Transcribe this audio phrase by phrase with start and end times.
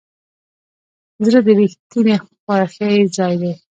[1.25, 3.53] زړه د رښتینې خوښۍ ځای دی.